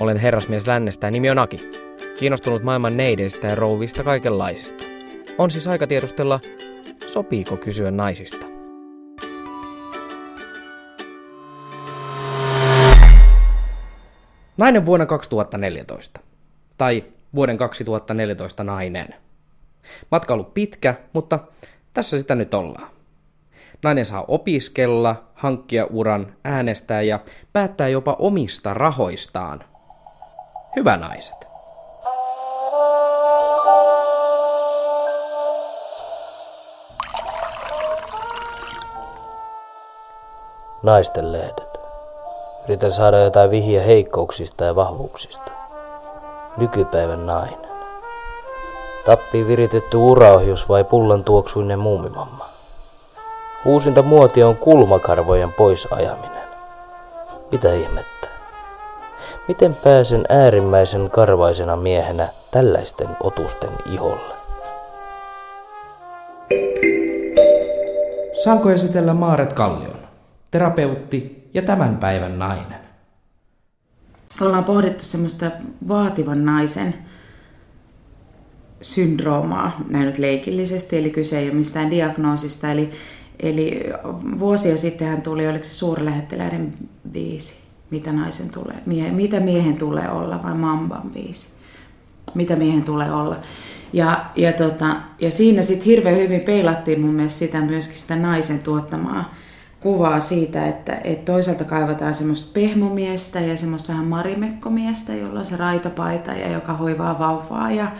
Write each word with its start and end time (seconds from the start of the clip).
Olen 0.00 0.16
herrasmies 0.16 0.66
lännestä 0.66 1.06
ja 1.06 1.10
nimi 1.10 1.30
on 1.30 1.38
Aki. 1.38 1.56
Kiinnostunut 2.18 2.62
maailman 2.62 2.96
neideistä 2.96 3.46
ja 3.46 3.54
rouvista 3.54 4.04
kaikenlaisista. 4.04 4.84
On 5.38 5.50
siis 5.50 5.68
aika 5.68 5.86
tiedustella, 5.86 6.40
sopiiko 7.06 7.56
kysyä 7.56 7.90
naisista. 7.90 8.46
Nainen 14.56 14.86
vuonna 14.86 15.06
2014. 15.06 16.20
Tai 16.78 17.04
vuoden 17.34 17.56
2014 17.56 18.64
nainen. 18.64 19.14
Matka 20.10 20.34
on 20.34 20.40
ollut 20.40 20.54
pitkä, 20.54 20.94
mutta 21.12 21.38
tässä 21.94 22.18
sitä 22.18 22.34
nyt 22.34 22.54
ollaan. 22.54 22.90
Nainen 23.82 24.06
saa 24.06 24.24
opiskella, 24.28 25.24
hankkia 25.34 25.86
uran, 25.90 26.36
äänestää 26.44 27.02
ja 27.02 27.20
päättää 27.52 27.88
jopa 27.88 28.16
omista 28.18 28.74
rahoistaan. 28.74 29.64
Hyvä 30.76 30.96
naiset. 30.96 31.48
Naisten 40.82 41.32
lehdet. 41.32 41.80
Yritän 42.68 42.92
saada 42.92 43.18
jotain 43.18 43.50
vihiä 43.50 43.82
heikkouksista 43.82 44.64
ja 44.64 44.76
vahvuuksista. 44.76 45.50
Nykypäivän 46.56 47.26
nainen. 47.26 47.70
Tappi 49.04 49.46
viritetty 49.46 49.96
uraohjus 49.96 50.68
vai 50.68 50.84
pullan 50.84 51.24
tuoksuinen 51.24 51.78
muumimamma? 51.78 52.44
Uusinta 53.66 54.02
muoti 54.02 54.42
on 54.42 54.56
kulmakarvojen 54.56 55.52
pois 55.52 55.88
ajaminen. 55.90 56.44
Mitä 57.52 57.72
ihmettä? 57.72 58.13
Miten 59.48 59.74
pääsen 59.74 60.24
äärimmäisen 60.28 61.10
karvaisena 61.10 61.76
miehenä 61.76 62.28
tällaisten 62.50 63.08
otusten 63.20 63.70
iholle? 63.92 64.34
Saanko 68.44 68.70
esitellä 68.70 69.14
Maaret 69.14 69.52
Kallion, 69.52 69.98
terapeutti 70.50 71.50
ja 71.54 71.62
tämän 71.62 71.96
päivän 71.96 72.38
nainen? 72.38 72.78
Ollaan 74.40 74.64
pohdittu 74.64 75.04
semmoista 75.04 75.50
vaativan 75.88 76.44
naisen 76.44 76.94
syndroomaa 78.82 79.80
näin 79.88 80.06
nyt 80.06 80.18
leikillisesti, 80.18 80.98
eli 80.98 81.10
kyse 81.10 81.38
ei 81.38 81.48
ole 81.48 81.54
mistään 81.54 81.90
diagnoosista. 81.90 82.70
Eli, 82.70 82.90
eli 83.40 83.84
vuosia 84.38 84.76
sitten 84.76 85.08
hän 85.08 85.22
tuli, 85.22 85.48
oliko 85.48 85.64
se 85.64 85.74
suurlähettiläiden 85.74 86.74
biisi, 87.10 87.64
mitä 87.94 88.12
naisen 88.12 88.50
tulee, 88.50 88.76
mie, 88.86 89.10
mitä 89.10 89.40
miehen 89.40 89.76
tulee 89.76 90.10
olla, 90.10 90.42
vai 90.42 90.54
Mamban 90.54 91.10
biisi, 91.10 91.54
mitä 92.34 92.56
miehen 92.56 92.82
tulee 92.82 93.12
olla. 93.12 93.36
Ja, 93.92 94.24
ja, 94.36 94.52
tota, 94.52 94.96
ja 95.20 95.30
siinä 95.30 95.62
sitten 95.62 95.86
hirveän 95.86 96.16
hyvin 96.16 96.40
peilattiin 96.40 97.00
mun 97.00 97.14
mielestä 97.14 97.38
sitä 97.38 97.60
myöskin 97.60 97.98
sitä 97.98 98.16
naisen 98.16 98.58
tuottamaa 98.58 99.34
kuvaa 99.84 100.20
siitä, 100.20 100.66
että, 100.66 101.00
että 101.04 101.32
toisaalta 101.32 101.64
kaivataan 101.64 102.14
semmoista 102.14 102.50
pehmomiestä 102.54 103.40
ja 103.40 103.56
semmoista 103.56 103.92
vähän 103.92 104.06
marimekkomiestä, 104.06 105.14
jolla 105.14 105.38
on 105.38 105.44
se 105.44 105.56
raitapaita 105.56 106.32
ja 106.32 106.52
joka 106.52 106.72
hoivaa 106.72 107.18
vauvaa 107.18 107.70
ja 107.70 107.92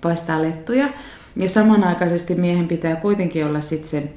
paistaa 0.00 0.42
lettuja. 0.42 0.88
Ja 1.36 1.48
samanaikaisesti 1.48 2.34
miehen 2.34 2.68
pitää 2.68 2.96
kuitenkin 2.96 3.46
olla 3.46 3.60
sitten 3.60 3.88
se 3.88 4.12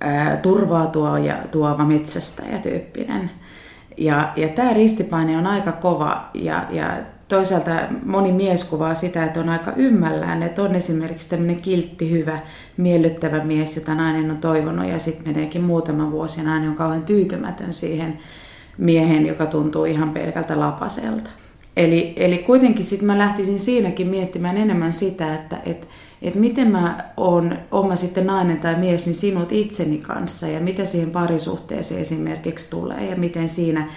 ää, 0.00 0.36
turvaa 0.36 0.86
tuo 0.86 1.16
ja 1.16 1.36
tuova 1.50 1.84
metsästä 1.84 2.42
ja 2.52 2.58
tyyppinen. 2.58 3.30
Ja, 3.96 4.32
ja 4.36 4.48
tämä 4.48 4.72
ristipaine 4.72 5.38
on 5.38 5.46
aika 5.46 5.72
kova 5.72 6.30
ja, 6.34 6.66
ja 6.70 6.96
toisaalta 7.28 7.70
moni 8.06 8.32
mies 8.32 8.64
kuvaa 8.64 8.94
sitä, 8.94 9.24
että 9.24 9.40
on 9.40 9.48
aika 9.48 9.72
ymmällään, 9.76 10.42
että 10.42 10.62
on 10.62 10.74
esimerkiksi 10.74 11.30
tämmöinen 11.30 11.62
kiltti, 11.62 12.10
hyvä, 12.10 12.38
miellyttävä 12.76 13.44
mies, 13.44 13.76
jota 13.76 13.94
nainen 13.94 14.30
on 14.30 14.36
toivonut 14.36 14.88
ja 14.88 14.98
sitten 14.98 15.28
meneekin 15.28 15.62
muutama 15.62 16.10
vuosi 16.10 16.40
ja 16.40 16.46
nainen 16.46 16.68
on 16.68 16.74
kauhean 16.74 17.02
tyytymätön 17.02 17.72
siihen 17.72 18.18
miehen, 18.78 19.26
joka 19.26 19.46
tuntuu 19.46 19.84
ihan 19.84 20.10
pelkältä 20.10 20.60
lapaselta. 20.60 21.30
Eli, 21.76 22.12
eli 22.16 22.38
kuitenkin 22.38 22.84
sitten 22.84 23.06
mä 23.06 23.18
lähtisin 23.18 23.60
siinäkin 23.60 24.08
miettimään 24.08 24.56
enemmän 24.56 24.92
sitä, 24.92 25.34
että 25.34 25.56
et, 25.66 25.88
et 26.22 26.34
miten 26.34 26.70
mä 26.70 27.04
oon, 27.16 27.58
oma 27.70 27.96
sitten 27.96 28.26
nainen 28.26 28.60
tai 28.60 28.74
mies, 28.74 29.06
niin 29.06 29.14
sinut 29.14 29.52
itseni 29.52 29.98
kanssa 29.98 30.46
ja 30.46 30.60
mitä 30.60 30.84
siihen 30.84 31.10
parisuhteeseen 31.10 32.00
esimerkiksi 32.00 32.70
tulee 32.70 33.04
ja 33.04 33.16
miten 33.16 33.48
siinä 33.48 33.88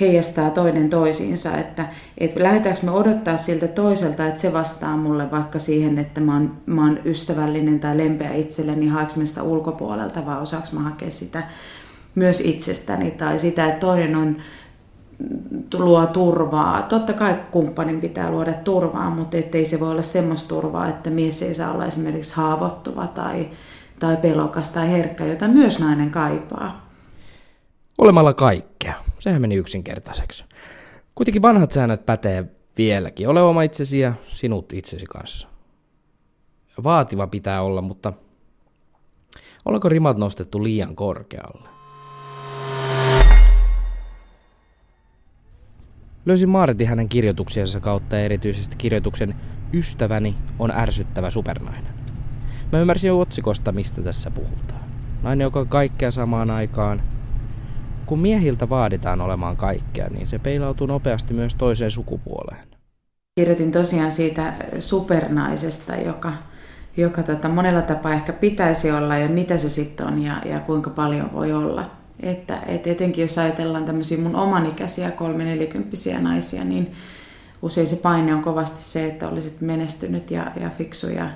heijastaa 0.00 0.50
toinen 0.50 0.90
toisiinsa, 0.90 1.56
että, 1.56 1.86
että 2.18 2.42
lähdetäänkö 2.42 2.80
me 2.82 2.90
odottaa 2.90 3.36
siltä 3.36 3.68
toiselta, 3.68 4.26
että 4.26 4.40
se 4.40 4.52
vastaa 4.52 4.96
mulle 4.96 5.30
vaikka 5.30 5.58
siihen, 5.58 5.98
että 5.98 6.20
mä 6.20 6.32
oon, 6.32 6.56
mä 6.66 6.84
oon 6.84 7.00
ystävällinen 7.04 7.80
tai 7.80 7.98
lempeä 7.98 8.32
itselleni, 8.34 8.80
niin 8.80 8.90
haeks 8.90 9.16
mä 9.16 9.26
sitä 9.26 9.42
ulkopuolelta 9.42 10.26
vai 10.26 10.40
osaaks 10.40 10.72
mä 10.72 10.80
hakea 10.80 11.10
sitä 11.10 11.42
myös 12.14 12.40
itsestäni 12.40 13.10
tai 13.10 13.38
sitä, 13.38 13.66
että 13.66 13.80
toinen 13.80 14.16
on 14.16 14.36
luo 15.74 16.06
turvaa. 16.06 16.82
Totta 16.82 17.12
kai 17.12 17.36
kumppanin 17.50 18.00
pitää 18.00 18.30
luoda 18.30 18.52
turvaa, 18.52 19.10
mutta 19.10 19.36
ettei 19.36 19.64
se 19.64 19.80
voi 19.80 19.90
olla 19.90 20.02
semmoista 20.02 20.48
turvaa, 20.48 20.88
että 20.88 21.10
mies 21.10 21.42
ei 21.42 21.54
saa 21.54 21.72
olla 21.72 21.86
esimerkiksi 21.86 22.36
haavoittuva 22.36 23.06
tai, 23.06 23.48
tai 23.98 24.16
pelokas 24.16 24.70
tai 24.70 24.90
herkkä, 24.90 25.26
jota 25.26 25.48
myös 25.48 25.80
nainen 25.80 26.10
kaipaa. 26.10 26.86
Olemalla 27.98 28.34
kaikkea. 28.34 28.94
Sehän 29.18 29.40
meni 29.40 29.54
yksinkertaiseksi. 29.54 30.44
Kuitenkin 31.14 31.42
vanhat 31.42 31.70
säännöt 31.70 32.06
pätee 32.06 32.44
vieläkin. 32.78 33.28
Ole 33.28 33.42
oma 33.42 33.62
itsesi 33.62 33.98
ja 33.98 34.12
sinut 34.28 34.72
itsesi 34.72 35.06
kanssa. 35.06 35.48
Vaativa 36.84 37.26
pitää 37.26 37.62
olla, 37.62 37.82
mutta 37.82 38.12
ollaanko 39.64 39.88
rimat 39.88 40.16
nostettu 40.16 40.62
liian 40.62 40.96
korkealle? 40.96 41.68
Löysin 46.26 46.48
Maaretin 46.48 46.88
hänen 46.88 47.08
kirjoituksiensa 47.08 47.80
kautta 47.80 48.16
ja 48.16 48.24
erityisesti 48.24 48.76
kirjoituksen 48.76 49.34
Ystäväni 49.72 50.36
on 50.58 50.70
ärsyttävä 50.70 51.30
supernainen. 51.30 51.94
Mä 52.72 52.80
ymmärsin 52.80 53.08
jo 53.08 53.20
otsikosta, 53.20 53.72
mistä 53.72 54.02
tässä 54.02 54.30
puhutaan. 54.30 54.84
Nainen, 55.22 55.44
joka 55.44 55.60
on 55.60 55.68
kaikkea 55.68 56.10
samaan 56.10 56.50
aikaan. 56.50 57.02
Kun 58.06 58.18
miehiltä 58.18 58.68
vaaditaan 58.68 59.20
olemaan 59.20 59.56
kaikkea, 59.56 60.08
niin 60.08 60.26
se 60.26 60.38
peilautuu 60.38 60.86
nopeasti 60.86 61.34
myös 61.34 61.54
toiseen 61.54 61.90
sukupuoleen. 61.90 62.68
Kirjoitin 63.34 63.72
tosiaan 63.72 64.12
siitä 64.12 64.52
supernaisesta, 64.78 65.96
joka, 65.96 66.32
joka 66.96 67.22
tota, 67.22 67.48
monella 67.48 67.82
tapaa 67.82 68.12
ehkä 68.12 68.32
pitäisi 68.32 68.90
olla 68.90 69.18
ja 69.18 69.28
mitä 69.28 69.58
se 69.58 69.68
sitten 69.68 70.06
on 70.06 70.22
ja, 70.22 70.42
ja 70.44 70.60
kuinka 70.60 70.90
paljon 70.90 71.32
voi 71.32 71.52
olla. 71.52 72.01
Että 72.22 72.58
et 72.66 72.86
etenkin 72.86 73.22
jos 73.22 73.38
ajatellaan 73.38 73.84
tämmöisiä 73.84 74.18
mun 74.18 74.36
omanikäisiä 74.36 75.10
kolme 75.10 75.44
nelikymppisiä 75.44 76.20
naisia, 76.20 76.64
niin 76.64 76.92
usein 77.62 77.86
se 77.86 77.96
paine 77.96 78.34
on 78.34 78.42
kovasti 78.42 78.82
se, 78.82 79.06
että 79.06 79.28
olisit 79.28 79.60
menestynyt 79.60 80.30
ja, 80.30 80.52
ja 80.60 80.70
fiksu 80.70 81.08
ja 81.08 81.30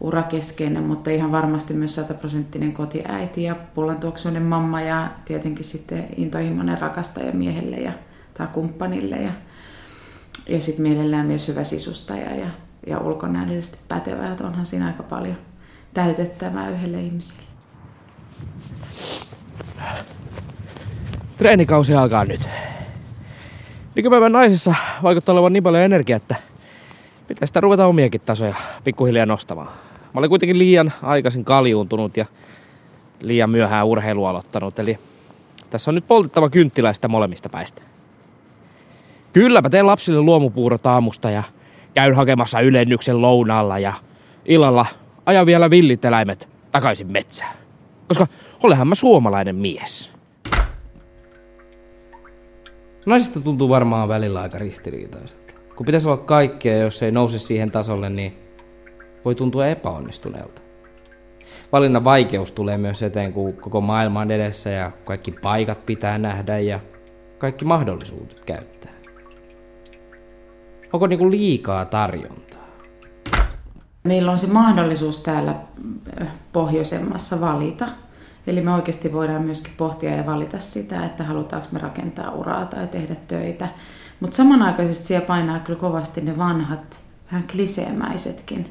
urakeskeinen, 0.00 0.82
mutta 0.82 1.10
ihan 1.10 1.32
varmasti 1.32 1.74
myös 1.74 1.94
sataprosenttinen 1.94 2.72
kotiäiti 2.72 3.42
ja 3.42 3.54
pullantuoksuinen 3.74 4.42
mamma 4.42 4.80
ja 4.80 5.10
tietenkin 5.24 5.64
sitten 5.64 6.06
intohimoinen 6.16 6.78
rakastaja 6.78 7.32
miehelle 7.32 7.76
ja, 7.76 7.92
tai 8.34 8.46
kumppanille 8.52 9.16
ja, 9.16 9.32
ja 10.48 10.60
sitten 10.60 10.82
mielellään 10.82 11.26
myös 11.26 11.48
hyvä 11.48 11.64
sisustaja 11.64 12.34
ja, 12.34 12.50
ja 12.86 12.98
ulkonäöllisesti 12.98 13.78
pätevä, 13.88 14.32
että 14.32 14.46
onhan 14.46 14.66
siinä 14.66 14.86
aika 14.86 15.02
paljon 15.02 15.36
täytettävää 15.94 16.70
yhdelle 16.70 17.02
ihmiselle. 17.02 17.49
Treenikausi 21.40 21.94
alkaa 21.94 22.24
nyt. 22.24 22.50
Nykypäivän 23.94 24.32
naisissa 24.32 24.74
vaikuttaa 25.02 25.32
olevan 25.32 25.52
niin 25.52 25.62
paljon 25.62 25.82
energiaa, 25.82 26.16
että 26.16 26.36
pitäisi 27.28 27.50
sitä 27.50 27.60
ruveta 27.60 27.86
omiakin 27.86 28.20
tasoja 28.20 28.54
pikkuhiljaa 28.84 29.26
nostamaan. 29.26 29.68
Mä 30.14 30.18
olin 30.18 30.28
kuitenkin 30.28 30.58
liian 30.58 30.92
aikaisin 31.02 31.44
kaljuuntunut 31.44 32.16
ja 32.16 32.26
liian 33.20 33.50
myöhään 33.50 33.86
urheilu 33.86 34.24
aloittanut, 34.24 34.78
eli 34.78 34.98
tässä 35.70 35.90
on 35.90 35.94
nyt 35.94 36.06
poltettava 36.08 36.50
kynttiläistä 36.50 37.08
molemmista 37.08 37.48
päistä. 37.48 37.82
Kylläpä 39.32 39.70
teen 39.70 39.86
lapsille 39.86 40.20
luomupuurot 40.20 40.86
aamusta 40.86 41.30
ja 41.30 41.42
käyn 41.94 42.14
hakemassa 42.14 42.60
ylennyksen 42.60 43.22
lounaalla 43.22 43.78
ja 43.78 43.92
illalla 44.44 44.86
ajan 45.26 45.46
vielä 45.46 45.70
villit 45.70 46.04
eläimet 46.04 46.48
takaisin 46.72 47.12
metsään. 47.12 47.56
Koska 48.08 48.26
olehan 48.62 48.88
mä 48.88 48.94
suomalainen 48.94 49.56
mies. 49.56 50.19
Naisista 53.06 53.40
tuntuu 53.40 53.68
varmaan 53.68 54.08
välillä 54.08 54.40
aika 54.40 54.58
ristiriitaiselta. 54.58 55.54
Kun 55.76 55.86
pitäisi 55.86 56.08
olla 56.08 56.16
kaikkea, 56.16 56.78
jos 56.78 57.02
ei 57.02 57.12
nouse 57.12 57.38
siihen 57.38 57.70
tasolle, 57.70 58.10
niin 58.10 58.38
voi 59.24 59.34
tuntua 59.34 59.66
epäonnistuneelta. 59.66 60.62
Valinnan 61.72 62.04
vaikeus 62.04 62.52
tulee 62.52 62.78
myös 62.78 63.02
eteen, 63.02 63.32
kun 63.32 63.52
koko 63.52 63.80
maailma 63.80 64.20
on 64.20 64.30
edessä 64.30 64.70
ja 64.70 64.92
kaikki 65.04 65.32
paikat 65.32 65.86
pitää 65.86 66.18
nähdä 66.18 66.58
ja 66.58 66.80
kaikki 67.38 67.64
mahdollisuudet 67.64 68.44
käyttää. 68.44 68.92
Onko 70.92 71.06
niinku 71.06 71.30
liikaa 71.30 71.84
tarjontaa? 71.84 72.60
Meillä 74.04 74.32
on 74.32 74.38
se 74.38 74.46
mahdollisuus 74.46 75.22
täällä 75.22 75.54
pohjoisemmassa 76.52 77.40
valita. 77.40 77.86
Eli 78.50 78.60
me 78.60 78.74
oikeasti 78.74 79.12
voidaan 79.12 79.42
myöskin 79.42 79.72
pohtia 79.76 80.16
ja 80.16 80.26
valita 80.26 80.58
sitä, 80.58 81.06
että 81.06 81.24
halutaanko 81.24 81.68
me 81.72 81.78
rakentaa 81.78 82.30
uraa 82.30 82.64
tai 82.64 82.86
tehdä 82.86 83.16
töitä. 83.28 83.68
Mutta 84.20 84.36
samanaikaisesti 84.36 85.06
siellä 85.06 85.26
painaa 85.26 85.58
kyllä 85.58 85.78
kovasti 85.78 86.20
ne 86.20 86.38
vanhat, 86.38 87.00
vähän 87.32 87.46
kliseemäisetkin 87.52 88.66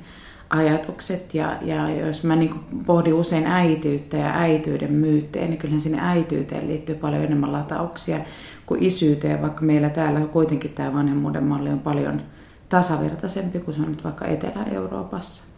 ajatukset. 0.49 1.33
Ja, 1.33 1.57
ja 1.61 1.89
jos 1.89 2.23
mä 2.23 2.35
niin 2.35 2.59
pohdin 2.85 3.13
usein 3.13 3.47
äitiyttä 3.47 4.17
ja 4.17 4.33
äityyden 4.33 4.91
myyttejä, 4.91 5.47
niin 5.47 5.57
kyllähän 5.57 5.81
sinne 5.81 5.99
äityyteen 6.01 6.67
liittyy 6.67 6.95
paljon 6.95 7.23
enemmän 7.23 7.51
latauksia 7.51 8.19
kuin 8.65 8.83
isyyteen, 8.83 9.41
vaikka 9.41 9.61
meillä 9.61 9.89
täällä 9.89 10.19
kuitenkin 10.19 10.73
tämä 10.73 10.93
vanhemmuuden 10.93 11.43
malli 11.43 11.69
on 11.69 11.79
paljon 11.79 12.21
tasavertaisempi 12.69 13.59
kuin 13.59 13.75
se 13.75 13.81
on 13.81 13.91
nyt 13.91 14.03
vaikka 14.03 14.25
Etelä-Euroopassa. 14.25 15.55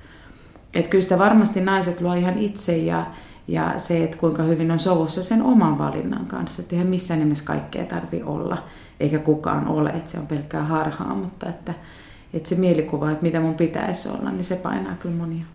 Et 0.74 0.88
kyllä 0.88 1.02
sitä 1.02 1.20
varmasti 1.20 1.62
naiset 1.62 2.02
luo 2.02 2.14
ihan 2.14 2.38
itse 2.38 2.78
ja, 2.78 3.06
ja 3.48 3.74
se, 3.78 4.04
että 4.04 4.18
kuinka 4.18 4.44
hyvin 4.44 4.72
on 4.72 4.80
sovussa 4.80 5.24
sen 5.24 5.44
oman 5.44 5.78
valinnan 5.78 6.26
kanssa. 6.26 6.62
Että 6.62 6.76
eihän 6.76 6.88
missään 6.88 7.20
nimessä 7.20 7.46
kaikkea 7.46 7.86
tarvi 7.86 8.24
olla, 8.24 8.64
eikä 9.00 9.20
kukaan 9.20 9.68
ole, 9.68 9.90
että 9.90 10.12
se 10.12 10.20
on 10.20 10.28
pelkkää 10.28 10.64
harhaa, 10.64 11.16
mutta 11.16 11.50
että, 11.50 11.74
että 12.34 12.50
se 12.50 12.56
mielikuva, 12.56 13.12
että 13.12 13.24
mitä 13.24 13.40
mun 13.40 13.56
pitäisi 13.56 14.10
olla, 14.10 14.32
niin 14.32 14.44
se 14.44 14.56
painaa 14.56 14.96
kyllä 15.00 15.16
monia. 15.16 15.46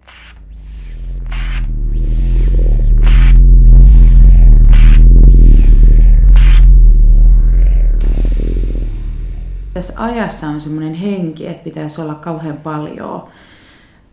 Tässä 9.75 9.95
ajassa 9.97 10.47
on 10.47 10.61
semmoinen 10.61 10.95
henki, 10.95 11.47
että 11.47 11.65
pitäisi 11.65 12.01
olla 12.01 12.15
kauhean 12.15 12.57
paljon, 12.57 13.29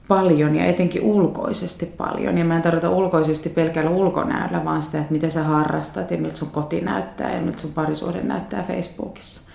paljon 0.07 0.55
ja 0.55 0.65
etenkin 0.65 1.01
ulkoisesti 1.01 1.85
paljon. 1.85 2.37
Ja 2.37 2.45
mä 2.45 2.55
en 2.55 2.61
tarkoita 2.61 2.89
ulkoisesti 2.89 3.49
pelkällä 3.49 3.89
ulkonäöllä, 3.89 4.65
vaan 4.65 4.81
sitä, 4.81 4.99
että 4.99 5.13
miten 5.13 5.31
sä 5.31 5.43
harrastat 5.43 6.11
ja 6.11 6.17
miltä 6.17 6.35
sun 6.35 6.51
koti 6.51 6.81
näyttää 6.81 7.35
ja 7.35 7.41
miltä 7.41 7.59
sun 7.59 7.73
parisuhde 7.73 8.21
näyttää 8.21 8.63
Facebookissa. 8.63 9.51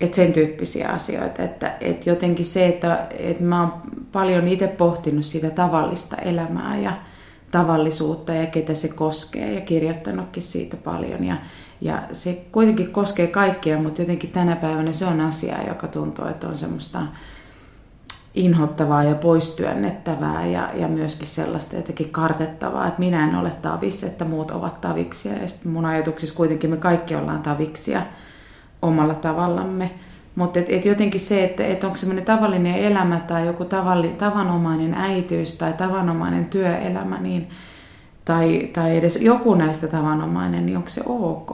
Että 0.00 0.16
sen 0.16 0.32
tyyppisiä 0.32 0.88
asioita. 0.88 1.42
Että, 1.42 1.76
että 1.80 2.10
jotenkin 2.10 2.44
se, 2.44 2.66
että, 2.66 3.06
että 3.10 3.44
mä 3.44 3.60
oon 3.60 3.72
paljon 4.12 4.48
itse 4.48 4.66
pohtinut 4.66 5.24
sitä 5.24 5.50
tavallista 5.50 6.16
elämää 6.16 6.78
ja 6.78 6.92
tavallisuutta 7.50 8.34
ja 8.34 8.46
ketä 8.46 8.74
se 8.74 8.88
koskee 8.88 9.54
ja 9.54 9.60
kirjoittanutkin 9.60 10.42
siitä 10.42 10.76
paljon. 10.76 11.24
Ja, 11.24 11.36
ja 11.80 12.02
se 12.12 12.44
kuitenkin 12.52 12.92
koskee 12.92 13.26
kaikkia, 13.26 13.78
mutta 13.78 14.02
jotenkin 14.02 14.30
tänä 14.30 14.56
päivänä 14.56 14.92
se 14.92 15.06
on 15.06 15.20
asia, 15.20 15.68
joka 15.68 15.88
tuntuu, 15.88 16.26
että 16.26 16.48
on 16.48 16.58
semmoista 16.58 17.00
inhottavaa 18.34 19.04
ja 19.04 19.14
poistyönnettävää 19.14 20.46
ja, 20.46 20.70
ja 20.74 20.88
myöskin 20.88 21.26
sellaista 21.26 21.76
jotenkin 21.76 22.10
kartettavaa, 22.10 22.86
että 22.86 23.00
minä 23.00 23.28
en 23.28 23.34
ole 23.34 23.50
tavis, 23.50 24.04
että 24.04 24.24
muut 24.24 24.50
ovat 24.50 24.80
taviksia. 24.80 25.32
Ja 25.32 25.48
sitten 25.48 25.72
mun 25.72 25.86
ajatuksissa 25.86 26.34
kuitenkin 26.34 26.70
me 26.70 26.76
kaikki 26.76 27.14
ollaan 27.14 27.42
taviksia 27.42 28.02
omalla 28.82 29.14
tavallamme. 29.14 29.90
Mutta 30.34 30.58
et, 30.58 30.66
et 30.68 30.84
jotenkin 30.84 31.20
se, 31.20 31.44
että 31.44 31.66
et 31.66 31.84
onko 31.84 31.96
semmoinen 31.96 32.24
tavallinen 32.24 32.74
elämä 32.74 33.20
tai 33.20 33.46
joku 33.46 33.64
tavalli, 33.64 34.08
tavanomainen 34.08 34.94
äityys 34.94 35.58
tai 35.58 35.72
tavanomainen 35.72 36.46
työelämä, 36.46 37.18
niin, 37.18 37.48
tai, 38.24 38.70
tai 38.72 38.96
edes 38.96 39.22
joku 39.22 39.54
näistä 39.54 39.88
tavanomainen, 39.88 40.66
niin 40.66 40.76
onko 40.76 40.88
se 40.88 41.02
ok? 41.06 41.50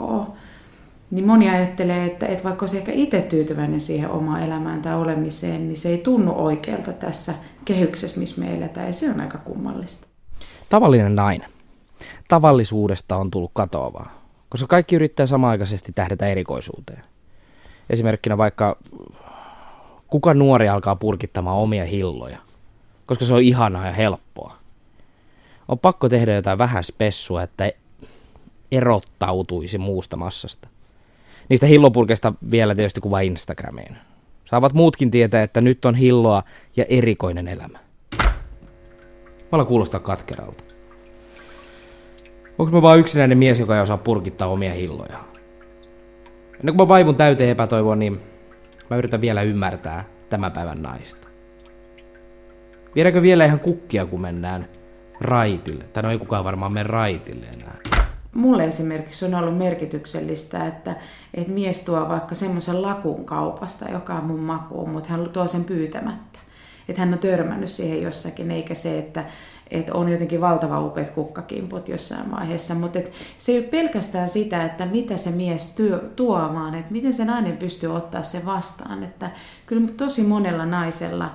Niin 1.10 1.26
moni 1.26 1.50
ajattelee, 1.50 2.04
että, 2.04 2.26
että 2.26 2.44
vaikka 2.44 2.62
olisi 2.62 2.78
ehkä 2.78 2.92
itse 2.92 3.20
tyytyväinen 3.20 3.80
siihen 3.80 4.10
omaan 4.10 4.42
elämään 4.42 4.82
tai 4.82 4.96
olemiseen, 4.96 5.68
niin 5.68 5.76
se 5.76 5.88
ei 5.88 5.98
tunnu 5.98 6.34
oikealta 6.36 6.92
tässä 6.92 7.34
kehyksessä, 7.64 8.20
missä 8.20 8.40
me 8.40 8.54
eletään, 8.54 8.86
ja 8.86 8.92
se 8.92 9.10
on 9.10 9.20
aika 9.20 9.38
kummallista. 9.38 10.06
Tavallinen 10.68 11.14
nainen. 11.14 11.50
Tavallisuudesta 12.28 13.16
on 13.16 13.30
tullut 13.30 13.50
katoavaa, 13.54 14.12
koska 14.48 14.66
kaikki 14.66 14.96
yrittää 14.96 15.26
samaaikaisesti 15.26 15.92
tähdätä 15.92 16.26
erikoisuuteen. 16.26 17.02
Esimerkkinä 17.90 18.38
vaikka 18.38 18.76
kuka 20.06 20.34
nuori 20.34 20.68
alkaa 20.68 20.96
purkittamaan 20.96 21.56
omia 21.56 21.84
hilloja, 21.84 22.38
koska 23.06 23.24
se 23.24 23.34
on 23.34 23.42
ihanaa 23.42 23.86
ja 23.86 23.92
helppoa. 23.92 24.56
On 25.68 25.78
pakko 25.78 26.08
tehdä 26.08 26.34
jotain 26.34 26.58
vähän 26.58 26.84
spessua, 26.84 27.42
että 27.42 27.72
erottautuisi 28.72 29.78
muusta 29.78 30.16
massasta. 30.16 30.68
Niistä 31.48 31.66
hillopurkeista 31.66 32.32
vielä 32.50 32.74
tietysti 32.74 33.00
kuva 33.00 33.20
Instagramiin. 33.20 33.96
Saavat 34.44 34.72
muutkin 34.72 35.10
tietää, 35.10 35.42
että 35.42 35.60
nyt 35.60 35.84
on 35.84 35.94
hilloa 35.94 36.42
ja 36.76 36.84
erikoinen 36.88 37.48
elämä. 37.48 37.78
Vala 39.52 39.64
kuulostaa 39.64 40.00
katkeralta. 40.00 40.64
Onko 42.58 42.72
mä 42.72 42.82
vaan 42.82 42.98
yksinäinen 42.98 43.38
mies, 43.38 43.60
joka 43.60 43.76
ei 43.76 43.82
osaa 43.82 43.96
purkittaa 43.96 44.48
omia 44.48 44.72
hilloja? 44.72 45.18
Ennen 46.60 46.76
kuin 46.76 46.76
mä 46.76 46.88
vaivun 46.88 47.16
täyteen 47.16 47.50
epätoivoa, 47.50 47.96
niin 47.96 48.20
mä 48.90 48.96
yritän 48.96 49.20
vielä 49.20 49.42
ymmärtää 49.42 50.04
tämän 50.28 50.52
päivän 50.52 50.82
naista. 50.82 51.28
Viedäänkö 52.94 53.22
vielä 53.22 53.44
ihan 53.44 53.60
kukkia, 53.60 54.06
kun 54.06 54.20
mennään 54.20 54.68
raitille? 55.20 55.84
Tai 55.84 56.02
no 56.02 56.10
ei 56.10 56.18
kukaan 56.18 56.44
varmaan 56.44 56.72
mene 56.72 56.82
raitille 56.82 57.46
enää. 57.46 57.76
Mulle 58.36 58.64
esimerkiksi 58.64 59.24
on 59.24 59.34
ollut 59.34 59.58
merkityksellistä, 59.58 60.66
että, 60.66 60.96
että 61.34 61.52
mies 61.52 61.80
tuo 61.80 62.08
vaikka 62.08 62.34
semmoisen 62.34 62.82
lakun 62.82 63.24
kaupasta, 63.24 63.90
joka 63.90 64.14
on 64.14 64.24
mun 64.24 64.40
makuun, 64.40 64.90
mutta 64.90 65.08
hän 65.08 65.28
tuo 65.32 65.48
sen 65.48 65.64
pyytämättä. 65.64 66.38
Että 66.88 67.00
hän 67.00 67.12
on 67.12 67.18
törmännyt 67.18 67.70
siihen 67.70 68.02
jossakin, 68.02 68.50
eikä 68.50 68.74
se, 68.74 68.98
että, 68.98 69.24
että 69.70 69.94
on 69.94 70.08
jotenkin 70.08 70.40
valtava 70.40 70.80
upeat 70.80 71.10
kukkakimput 71.10 71.88
jossain 71.88 72.30
vaiheessa. 72.30 72.74
Mutta 72.74 72.98
se 73.38 73.52
ei 73.52 73.58
ole 73.58 73.66
pelkästään 73.66 74.28
sitä, 74.28 74.64
että 74.64 74.86
mitä 74.86 75.16
se 75.16 75.30
mies 75.30 75.74
työ, 75.74 76.10
tuo, 76.16 76.38
vaan 76.38 76.74
että 76.74 76.92
miten 76.92 77.12
se 77.12 77.24
nainen 77.24 77.56
pystyy 77.56 77.96
ottaa 77.96 78.22
se 78.22 78.46
vastaan. 78.46 79.02
Että 79.02 79.30
kyllä 79.66 79.88
tosi 79.96 80.22
monella 80.22 80.66
naisella 80.66 81.30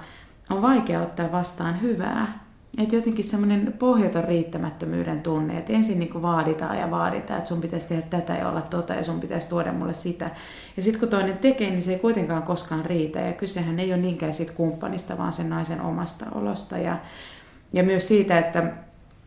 on 0.49 0.61
vaikea 0.61 1.01
ottaa 1.01 1.31
vastaan 1.31 1.81
hyvää. 1.81 2.50
Että 2.77 2.95
jotenkin 2.95 3.25
semmoinen 3.25 3.73
pohjaton 3.79 4.23
riittämättömyyden 4.23 5.21
tunne, 5.21 5.57
että 5.57 5.73
ensin 5.73 5.99
niin 5.99 6.21
vaaditaan 6.21 6.77
ja 6.77 6.91
vaaditaan, 6.91 7.37
että 7.37 7.47
sun 7.47 7.61
pitäisi 7.61 7.87
tehdä 7.87 8.01
tätä 8.01 8.33
ja 8.33 8.49
olla 8.49 8.61
tota 8.61 8.93
ja 8.93 9.03
sun 9.03 9.19
pitäisi 9.19 9.49
tuoda 9.49 9.73
mulle 9.73 9.93
sitä. 9.93 10.31
Ja 10.77 10.83
sitten 10.83 10.99
kun 10.99 11.09
toinen 11.09 11.37
tekee, 11.37 11.69
niin 11.69 11.81
se 11.81 11.93
ei 11.93 11.99
kuitenkaan 11.99 12.43
koskaan 12.43 12.85
riitä. 12.85 13.19
Ja 13.19 13.33
kysehän 13.33 13.79
ei 13.79 13.93
ole 13.93 14.01
niinkään 14.01 14.33
siitä 14.33 14.53
kumppanista, 14.53 15.17
vaan 15.17 15.33
sen 15.33 15.49
naisen 15.49 15.81
omasta 15.81 16.25
olosta. 16.31 16.77
Ja, 16.77 16.99
ja 17.73 17.83
myös 17.83 18.07
siitä, 18.07 18.39
että 18.39 18.73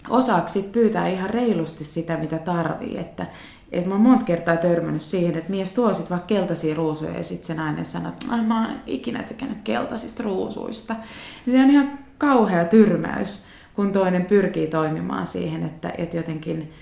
osaksi 0.08 0.60
sit 0.60 0.72
pyytää 0.72 1.08
ihan 1.08 1.30
reilusti 1.30 1.84
sitä, 1.84 2.16
mitä 2.16 2.38
tarvii. 2.38 2.98
Että, 2.98 3.26
että 3.72 3.88
mä 3.88 3.94
oon 3.94 4.02
monta 4.02 4.24
kertaa 4.24 4.56
törmännyt 4.56 5.02
siihen, 5.02 5.36
että 5.36 5.50
mies 5.50 5.72
tuo 5.72 5.94
sit 5.94 6.10
vaikka 6.10 6.26
keltaisia 6.26 6.74
ruusuja 6.74 7.16
ja 7.16 7.24
sitten 7.24 7.46
se 7.46 7.54
nainen 7.54 7.86
sanoo, 7.86 8.08
että 8.08 8.36
mä 8.36 8.60
oon 8.60 8.80
ikinä 8.86 9.22
tykännyt 9.22 9.58
keltaisista 9.64 10.22
ruusuista. 10.22 10.94
Niin 11.46 11.56
se 11.56 11.64
on 11.64 11.70
ihan 11.70 12.03
kauhea 12.24 12.64
tyrmäys, 12.64 13.46
kun 13.74 13.92
toinen 13.92 14.24
pyrkii 14.24 14.66
toimimaan 14.66 15.26
siihen, 15.26 15.62
että, 15.62 15.92
että 15.98 16.16
jotenkin 16.16 16.72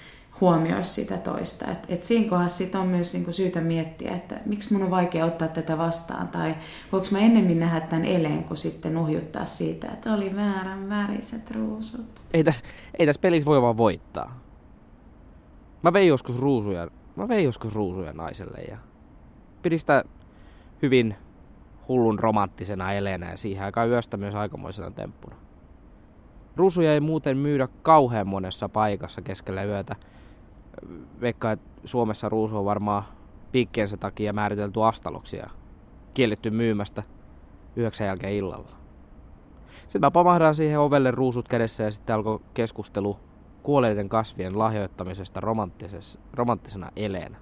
huomioisi 0.41 0.93
sitä 0.93 1.17
toista. 1.17 1.71
Et, 1.71 1.79
et 1.89 2.05
siinä 2.05 2.31
kohdassa 2.31 2.59
sit 2.59 2.75
on 2.75 2.87
myös 2.87 3.13
niinku 3.13 3.33
syytä 3.33 3.61
miettiä, 3.61 4.15
että 4.15 4.41
miksi 4.47 4.73
mun 4.73 4.83
on 4.83 4.91
vaikea 4.91 5.25
ottaa 5.25 5.49
tätä 5.49 5.79
vastaan, 5.79 6.29
tai 6.29 6.55
voiko 6.93 7.07
mä 7.11 7.19
ennemmin 7.19 7.61
nähdä 7.61 7.81
tämän 7.81 8.05
eleen, 8.05 8.45
kuin 8.45 8.59
sitten 8.59 8.97
uhjuttaa 8.97 9.45
siitä, 9.45 9.87
että 9.87 10.15
oli 10.15 10.37
väärän 10.37 10.89
väriset 10.89 11.51
ruusut. 11.51 12.23
Ei 12.35 12.45
tässä, 12.45 12.65
ei 12.99 13.07
tässä 13.07 13.21
pelissä 13.21 13.47
voi 13.47 13.63
vaan 13.63 13.77
voittaa. 13.77 14.41
Mä 15.83 15.93
vein 15.93 16.09
joskus 16.09 16.39
ruusuja, 16.39 16.89
mä 17.17 17.29
vein 17.29 17.45
joskus 17.45 17.75
ruusuja 17.75 18.13
naiselle 18.13 18.59
ja 18.61 18.79
pidin 19.63 19.79
sitä 19.79 20.05
hyvin 20.83 21.17
hullun 21.89 22.19
romanttisena 22.19 22.93
eleenä 22.93 23.31
ja 23.31 23.37
siihen 23.37 23.65
aikaan 23.65 23.89
yöstä 23.89 24.17
myös 24.17 24.35
aikamoisena 24.35 24.91
temppuna. 24.91 25.37
Ruusuja 26.57 26.95
ei 26.95 27.01
muuten 27.01 27.37
myydä 27.37 27.69
kauhean 27.83 28.27
monessa 28.27 28.69
paikassa 28.69 29.23
keskellä 29.23 29.65
yötä. 29.65 29.97
Veikka, 31.21 31.53
että 31.53 31.71
Suomessa 31.85 32.29
ruusu 32.29 32.59
on 32.59 32.65
varmaan 32.65 33.05
piikkeensä 33.53 33.97
takia 33.97 34.33
määritelty 34.33 34.83
astaloksi 34.83 35.37
ja 35.37 35.51
kielletty 36.15 36.51
myymästä 36.51 37.03
yhdeksän 37.77 38.07
jälkeen 38.07 38.33
illalla. 38.33 38.69
Sitten 39.83 40.01
mä 40.01 40.11
pamahdan 40.11 40.55
siihen 40.55 40.81
ovelle 40.81 41.11
ruusut 41.11 41.49
kädessä 41.49 41.83
ja 41.83 41.91
sitten 41.91 42.17
alkoi 42.17 42.41
keskustelu 42.55 43.19
kuolleiden 43.63 44.09
kasvien 44.09 44.59
lahjoittamisesta 44.59 45.41
romanttisena 46.33 46.91
eleenä. 46.97 47.39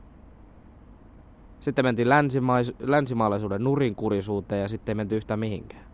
Sitten 1.60 1.84
mentiin 1.84 2.08
länsimais, 2.08 2.72
länsimaalaisuuden 2.78 3.64
nurinkurisuuteen 3.64 4.62
ja 4.62 4.68
sitten 4.68 4.92
ei 4.92 4.94
menty 4.94 5.16
yhtään 5.16 5.40
mihinkään. 5.40 5.84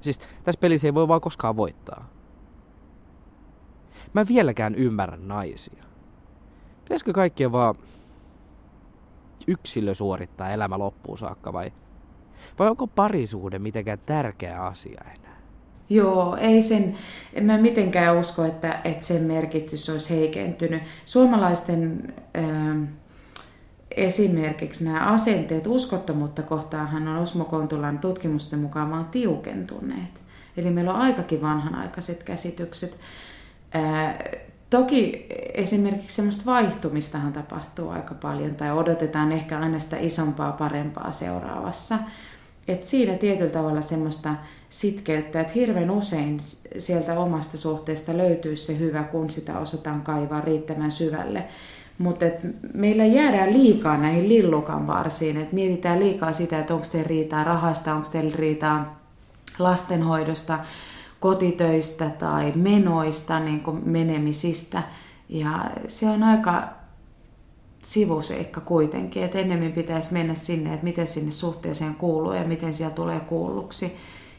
Siis 0.00 0.18
tässä 0.18 0.60
pelissä 0.60 0.88
ei 0.88 0.94
voi 0.94 1.08
vaan 1.08 1.20
koskaan 1.20 1.56
voittaa. 1.56 2.08
Mä 4.12 4.28
vieläkään 4.28 4.74
ymmärrä 4.74 5.16
naisia. 5.16 5.84
Pitäisikö 6.84 7.12
kaikkien 7.12 7.52
vaan 7.52 7.74
yksilö 9.46 9.94
suorittaa 9.94 10.50
elämä 10.50 10.78
loppuun 10.78 11.18
saakka 11.18 11.52
vai 11.52 11.72
Vai 12.58 12.68
onko 12.68 12.86
parisuhde 12.86 13.58
mitenkään 13.58 13.98
tärkeä 14.06 14.62
asia 14.62 15.04
enää? 15.14 15.36
Joo, 15.90 16.36
ei 16.36 16.62
sen, 16.62 16.96
en 17.34 17.44
mä 17.44 17.58
mitenkään 17.58 18.18
usko, 18.18 18.44
että, 18.44 18.80
että 18.84 19.04
sen 19.04 19.22
merkitys 19.22 19.90
olisi 19.90 20.10
heikentynyt. 20.10 20.82
Suomalaisten 21.04 22.14
äh, 22.38 22.88
esimerkiksi 23.96 24.84
nämä 24.84 25.00
asenteet 25.06 25.66
uskottomuutta 25.66 26.42
kohtaanhan 26.42 27.08
on 27.08 27.16
Osmo 27.16 27.44
Kontulan 27.44 27.98
tutkimusten 27.98 28.58
mukaan 28.58 28.90
vaan 28.90 29.04
tiukentuneet. 29.04 30.22
Eli 30.56 30.70
meillä 30.70 30.94
on 30.94 31.00
aikakin 31.00 31.42
vanhanaikaiset 31.42 32.22
käsitykset. 32.22 32.98
Ää, 33.72 34.24
toki 34.70 35.26
esimerkiksi 35.54 36.16
semmoista 36.16 36.46
vaihtumistahan 36.46 37.32
tapahtuu 37.32 37.88
aika 37.88 38.14
paljon, 38.14 38.54
tai 38.54 38.72
odotetaan 38.72 39.32
ehkä 39.32 39.58
aina 39.58 39.78
sitä 39.78 39.96
isompaa, 39.96 40.52
parempaa 40.52 41.12
seuraavassa. 41.12 41.98
Et 42.68 42.84
siinä 42.84 43.18
tietyllä 43.18 43.50
tavalla 43.50 43.82
semmoista 43.82 44.34
sitkeyttä, 44.68 45.40
että 45.40 45.52
hirveän 45.52 45.90
usein 45.90 46.36
sieltä 46.78 47.18
omasta 47.18 47.58
suhteesta 47.58 48.16
löytyy 48.16 48.56
se 48.56 48.78
hyvä, 48.78 49.02
kun 49.02 49.30
sitä 49.30 49.58
osataan 49.58 50.02
kaivaa 50.02 50.40
riittävän 50.40 50.92
syvälle. 50.92 51.44
Mutta 51.98 52.24
meillä 52.74 53.04
jäädään 53.04 53.52
liikaa 53.52 53.96
näihin 53.96 54.28
lillukan 54.28 54.86
varsiin, 54.86 55.36
että 55.36 55.54
mietitään 55.54 56.00
liikaa 56.00 56.32
sitä, 56.32 56.58
että 56.58 56.74
onko 56.74 56.86
teillä 56.92 57.08
riitaa 57.08 57.44
rahasta, 57.44 57.94
onko 57.94 58.08
teillä 58.12 58.36
riitaa 58.36 59.00
lastenhoidosta, 59.58 60.58
kotitöistä 61.20 62.10
tai 62.10 62.52
menoista, 62.56 63.40
niin 63.40 63.60
kuin 63.60 63.88
menemisistä. 63.88 64.82
Ja 65.28 65.70
se 65.88 66.10
on 66.10 66.22
aika 66.22 66.68
sivuseikka 67.82 68.60
kuitenkin, 68.60 69.22
että 69.22 69.38
ennemmin 69.38 69.72
pitäisi 69.72 70.12
mennä 70.12 70.34
sinne, 70.34 70.74
että 70.74 70.84
miten 70.84 71.06
sinne 71.06 71.30
suhteeseen 71.30 71.94
kuuluu 71.94 72.32
ja 72.32 72.44
miten 72.44 72.74
siellä 72.74 72.94
tulee 72.94 73.20
kuulluksi 73.20 73.96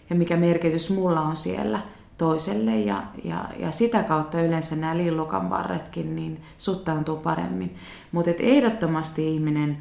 ja 0.10 0.16
mikä 0.16 0.38
merkitys 0.38 0.90
mulla 0.90 1.22
on 1.22 1.36
siellä 1.36 1.82
toiselle 2.24 2.76
ja, 2.76 3.04
ja, 3.24 3.46
ja 3.60 3.72
sitä 3.72 4.04
kautta 4.04 4.42
yleensä 4.42 4.76
nämä 4.76 4.98
lillukan 4.98 5.50
varretkin 5.50 6.16
niin 6.16 6.42
suttaantuu 6.58 7.18
paremmin. 7.18 7.76
Mutta 8.12 8.32
ehdottomasti 8.40 9.34
ihminen 9.34 9.78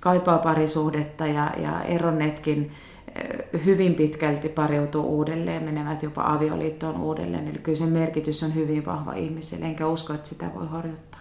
kaipaa 0.00 0.38
parisuhdetta 0.38 1.26
ja, 1.26 1.50
ja 1.62 1.82
eronnetkin 1.82 2.72
eh, 3.14 3.64
hyvin 3.64 3.94
pitkälti 3.94 4.48
pariutuu 4.48 5.02
uudelleen, 5.02 5.62
menevät 5.62 6.02
jopa 6.02 6.22
avioliittoon 6.26 7.00
uudelleen. 7.00 7.48
Eli 7.48 7.58
kyllä 7.58 7.78
sen 7.78 7.88
merkitys 7.88 8.42
on 8.42 8.54
hyvin 8.54 8.86
vahva 8.86 9.12
ihmiselle, 9.12 9.66
enkä 9.66 9.86
usko, 9.86 10.14
että 10.14 10.28
sitä 10.28 10.46
voi 10.54 10.66
horjuttaa. 10.66 11.20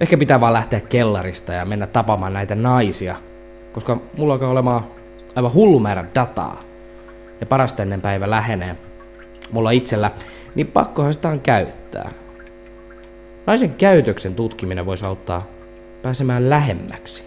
Ehkä 0.00 0.16
pitää 0.18 0.40
vaan 0.40 0.52
lähteä 0.52 0.80
kellarista 0.80 1.52
ja 1.52 1.64
mennä 1.64 1.86
tapaamaan 1.86 2.32
näitä 2.32 2.54
naisia, 2.54 3.16
koska 3.72 4.00
mulla 4.18 4.32
alkaa 4.32 4.50
olemaan 4.50 4.84
aivan 5.36 5.54
hullu 5.54 5.80
määrä 5.80 6.04
dataa 6.14 6.73
ja 7.40 7.46
parasta 7.46 7.82
ennen 7.82 8.02
päivä 8.02 8.30
lähenee 8.30 8.76
mulla 9.52 9.70
itsellä, 9.70 10.10
niin 10.54 10.66
pakkohan 10.66 11.14
sitä 11.14 11.28
on 11.28 11.40
käyttää. 11.40 12.12
Naisen 13.46 13.74
käytöksen 13.74 14.34
tutkiminen 14.34 14.86
voisi 14.86 15.04
auttaa 15.06 15.46
pääsemään 16.02 16.50
lähemmäksi. 16.50 17.24